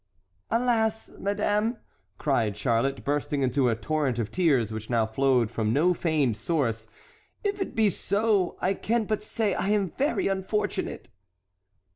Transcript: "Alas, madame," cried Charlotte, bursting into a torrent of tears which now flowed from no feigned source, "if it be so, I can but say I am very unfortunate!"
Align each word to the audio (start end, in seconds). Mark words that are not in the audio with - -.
"Alas, 0.49 1.11
madame," 1.19 1.77
cried 2.17 2.57
Charlotte, 2.57 3.03
bursting 3.05 3.43
into 3.43 3.69
a 3.69 3.75
torrent 3.75 4.17
of 4.17 4.31
tears 4.31 4.71
which 4.71 4.89
now 4.89 5.05
flowed 5.05 5.51
from 5.51 5.71
no 5.73 5.93
feigned 5.93 6.35
source, 6.35 6.87
"if 7.43 7.61
it 7.61 7.75
be 7.75 7.87
so, 7.87 8.57
I 8.61 8.73
can 8.73 9.05
but 9.05 9.21
say 9.21 9.53
I 9.53 9.67
am 9.69 9.91
very 9.91 10.27
unfortunate!" 10.27 11.11